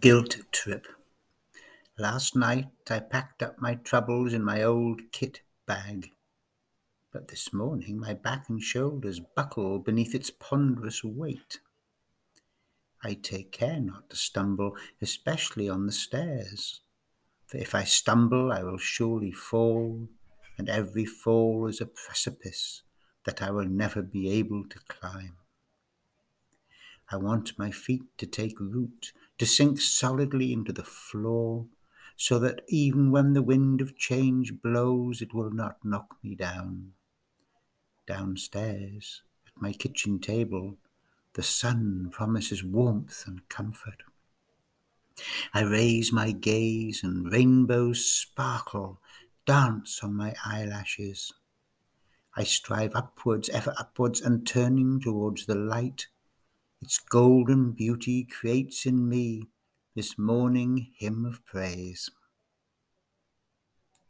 Gilt 0.00 0.50
trip. 0.50 0.86
Last 1.98 2.34
night 2.34 2.70
I 2.88 3.00
packed 3.00 3.42
up 3.42 3.60
my 3.60 3.74
troubles 3.74 4.32
in 4.32 4.42
my 4.42 4.62
old 4.62 5.12
kit 5.12 5.42
bag. 5.66 6.12
But 7.12 7.28
this 7.28 7.52
morning 7.52 8.00
my 8.00 8.14
back 8.14 8.48
and 8.48 8.62
shoulders 8.62 9.20
buckle 9.20 9.78
beneath 9.78 10.14
its 10.14 10.30
ponderous 10.30 11.04
weight. 11.04 11.58
I 13.02 13.12
take 13.12 13.52
care 13.52 13.78
not 13.78 14.08
to 14.08 14.16
stumble, 14.16 14.74
especially 15.02 15.68
on 15.68 15.84
the 15.84 15.92
stairs. 15.92 16.80
For 17.46 17.58
if 17.58 17.74
I 17.74 17.84
stumble, 17.84 18.52
I 18.52 18.62
will 18.62 18.78
surely 18.78 19.32
fall, 19.32 20.08
and 20.56 20.70
every 20.70 21.04
fall 21.04 21.66
is 21.66 21.82
a 21.82 21.86
precipice 21.86 22.84
that 23.26 23.42
I 23.42 23.50
will 23.50 23.66
never 23.66 24.00
be 24.00 24.30
able 24.30 24.64
to 24.64 24.78
climb. 24.88 25.36
I 27.12 27.16
want 27.16 27.58
my 27.58 27.70
feet 27.70 28.04
to 28.16 28.26
take 28.26 28.58
root, 28.58 29.12
to 29.38 29.46
sink 29.46 29.80
solidly 29.80 30.52
into 30.52 30.72
the 30.72 30.84
floor, 30.84 31.66
so 32.16 32.38
that 32.38 32.62
even 32.68 33.10
when 33.10 33.32
the 33.32 33.42
wind 33.42 33.80
of 33.80 33.96
change 33.96 34.62
blows, 34.62 35.20
it 35.20 35.34
will 35.34 35.50
not 35.50 35.84
knock 35.84 36.16
me 36.22 36.34
down. 36.34 36.92
Downstairs, 38.06 39.22
at 39.46 39.60
my 39.60 39.72
kitchen 39.72 40.18
table, 40.18 40.76
the 41.34 41.42
sun 41.42 42.08
promises 42.12 42.62
warmth 42.62 43.24
and 43.26 43.48
comfort. 43.48 44.02
I 45.52 45.62
raise 45.62 46.12
my 46.12 46.32
gaze, 46.32 47.02
and 47.02 47.32
rainbows 47.32 48.04
sparkle, 48.04 49.00
dance 49.46 50.00
on 50.02 50.14
my 50.14 50.34
eyelashes. 50.44 51.32
I 52.36 52.44
strive 52.44 52.94
upwards, 52.94 53.48
ever 53.48 53.74
upwards, 53.78 54.20
and 54.20 54.46
turning 54.46 55.00
towards 55.00 55.46
the 55.46 55.54
light, 55.54 56.08
its 56.84 56.98
golden 56.98 57.72
beauty 57.72 58.24
creates 58.24 58.84
in 58.86 59.08
me 59.08 59.42
this 59.94 60.18
morning 60.18 60.92
hymn 60.98 61.24
of 61.24 61.44
praise. 61.46 62.10